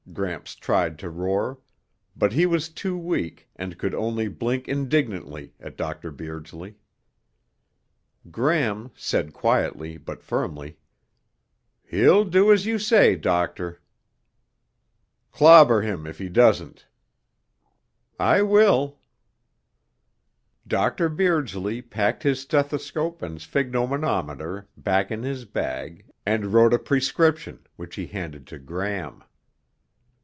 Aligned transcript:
Gramps 0.11 0.55
tried 0.55 0.99
to 0.99 1.09
roar, 1.09 1.57
but 2.17 2.33
he 2.33 2.45
was 2.45 2.67
too 2.67 2.97
weak 2.97 3.47
and 3.55 3.77
could 3.77 3.95
only 3.95 4.27
blink 4.27 4.67
indignantly 4.67 5.53
at 5.57 5.77
Dr. 5.77 6.11
Beardsley. 6.11 6.75
Gram 8.29 8.91
said 8.93 9.31
quietly 9.31 9.95
but 9.97 10.21
firmly, 10.21 10.75
"He'll 11.85 12.25
do 12.25 12.51
as 12.51 12.65
you 12.65 12.77
say, 12.77 13.15
Doctor." 13.15 13.79
"Clobber 15.31 15.81
him 15.81 16.05
if 16.05 16.17
he 16.17 16.27
doesn't." 16.27 16.87
"I 18.19 18.41
will." 18.41 18.99
Dr. 20.67 21.07
Beardsley 21.07 21.81
packed 21.81 22.23
his 22.23 22.41
stethoscope 22.41 23.21
and 23.21 23.39
sphygmomanometer 23.39 24.65
back 24.75 25.09
in 25.09 25.23
his 25.23 25.45
bag 25.45 26.11
and 26.25 26.47
wrote 26.51 26.73
a 26.73 26.79
prescription, 26.79 27.59
which 27.77 27.95
he 27.95 28.07
handed 28.07 28.45
to 28.47 28.59
Gram. 28.59 29.23